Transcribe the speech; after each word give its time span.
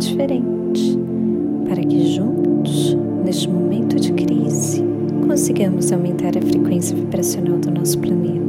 diferente, 0.00 0.98
para 1.68 1.82
que 1.82 2.14
juntos, 2.14 2.96
neste 3.24 3.48
momento 3.48 3.96
de 3.96 4.12
crise, 4.12 4.82
consigamos 5.26 5.92
aumentar 5.92 6.36
a 6.36 6.42
frequência 6.42 6.96
vibracional 6.96 7.58
do 7.58 7.70
nosso 7.70 7.98
planeta. 7.98 8.40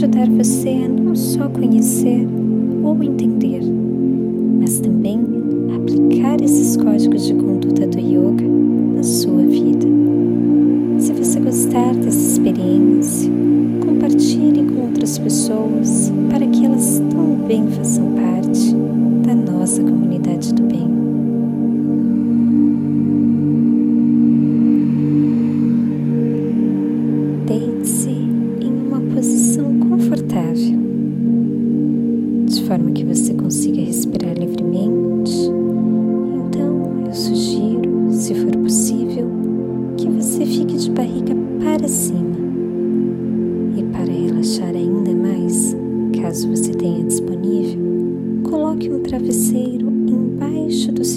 ajudar 0.00 0.30
você 0.30 0.70
a 0.70 0.88
não 0.88 1.14
só 1.14 1.46
conhecer 1.50 2.26
ou 2.82 3.02
entender, 3.02 3.60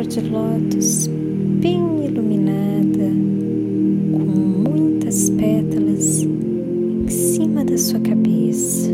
flor 0.00 0.06
de 0.06 0.20
lótus 0.30 1.06
bem 1.60 2.06
iluminada, 2.06 3.10
com 4.12 4.70
muitas 4.70 5.28
pétalas 5.30 6.22
em 6.22 7.08
cima 7.08 7.64
da 7.64 7.76
sua 7.76 8.00
cabeça. 8.00 8.90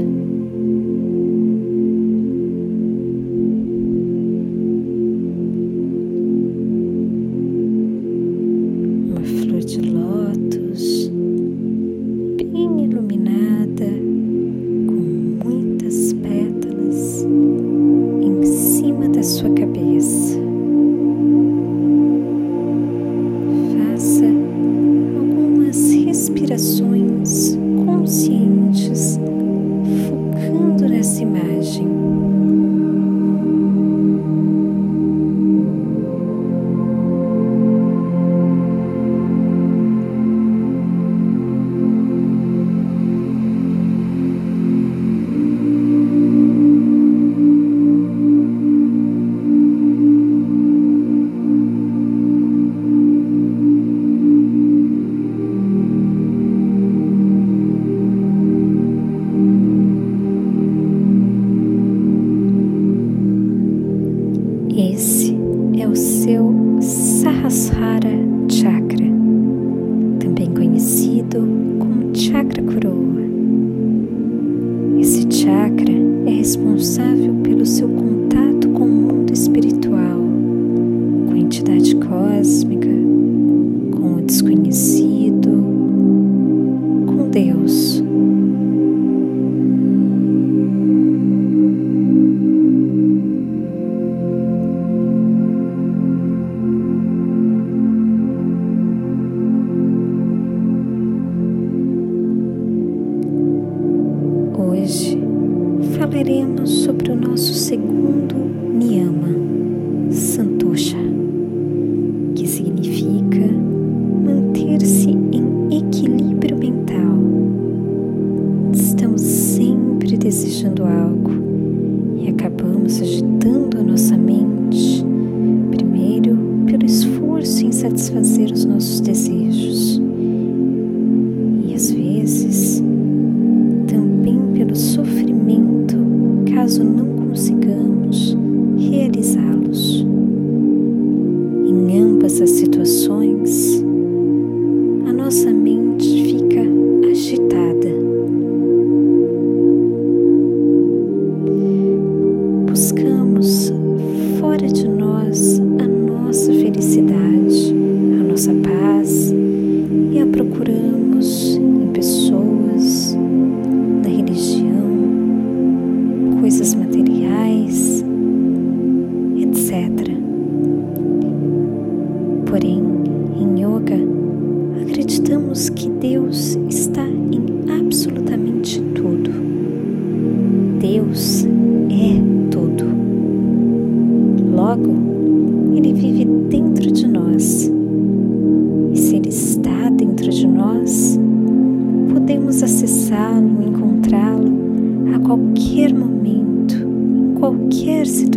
Uma 9.09 9.23
flor 9.23 9.61
de 9.61 9.81
lótus 9.83 11.06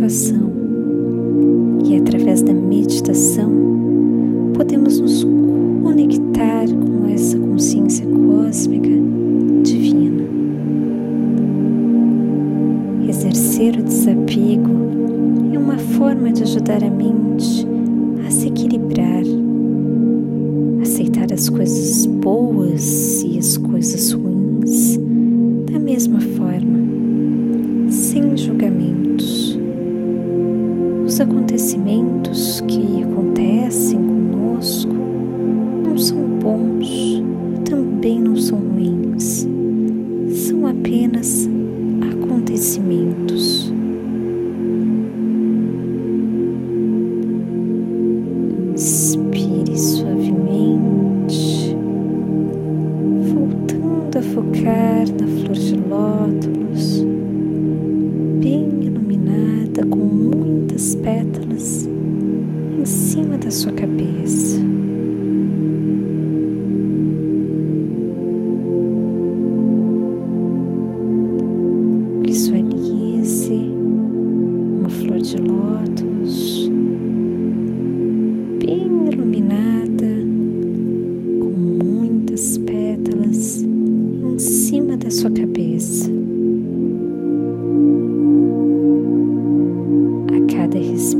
situação 0.00 0.50
e 1.84 1.96
através 1.96 2.40
da 2.42 2.54
meditação 2.54 3.52
podemos 4.54 4.98
nos 4.98 5.24
conectar 5.82 6.66
com 6.68 7.06
essa 7.08 7.38
consciência 7.38 8.06
cósmica 8.06 8.88
divina. 9.62 10.24
Exercer 13.06 13.78
o 13.78 13.82
desapego 13.82 14.70
é 15.52 15.58
uma 15.58 15.76
forma 15.76 16.32
de 16.32 16.44
ajudar 16.44 16.82
a 16.82 16.90
mente 16.90 17.66
a 18.26 18.30
se 18.30 18.48
equilibrar, 18.48 19.24
aceitar 20.82 21.30
as 21.32 21.48
coisas 21.50 22.06
boas 22.06 23.22
e 23.22 23.38
as 23.38 23.58
coisas 23.58 24.12
ruins 24.12 24.19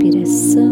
respiração. 0.03 0.70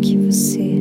que 0.00 0.16
você 0.16 0.79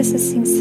essa 0.00 0.16
sensação 0.16 0.57